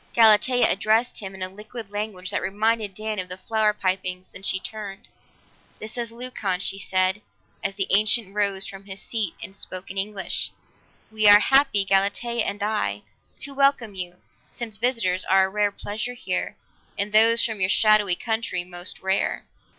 Galatea 0.15 0.65
addressed 0.67 1.19
him 1.19 1.35
in 1.35 1.43
a 1.43 1.47
liquid 1.47 1.91
language 1.91 2.31
that 2.31 2.41
reminded 2.41 2.95
Dan 2.95 3.19
of 3.19 3.29
the 3.29 3.37
flower 3.37 3.71
pipings; 3.71 4.31
then 4.31 4.41
she 4.41 4.59
turned. 4.59 5.09
"This 5.77 5.95
is 5.95 6.11
Leucon," 6.11 6.59
she 6.59 6.79
said, 6.79 7.21
as 7.63 7.75
the 7.75 7.85
ancient 7.91 8.33
rose 8.33 8.65
from 8.65 8.85
his 8.85 8.99
seat 8.99 9.35
and 9.43 9.55
spoke 9.55 9.91
in 9.91 9.99
English. 9.99 10.49
"We 11.11 11.27
are 11.27 11.39
happy, 11.39 11.85
Galatea 11.85 12.43
and 12.43 12.63
I, 12.63 13.03
to 13.41 13.53
welcome 13.53 13.93
you, 13.93 14.15
since 14.51 14.77
visitors 14.77 15.23
are 15.23 15.45
a 15.45 15.49
rare 15.49 15.71
pleasure 15.71 16.15
here, 16.15 16.55
and 16.97 17.13
those 17.13 17.45
from 17.45 17.59
your 17.61 17.69
shadowy 17.69 18.15
country 18.15 18.63
most 18.63 19.01
rare." 19.01 19.45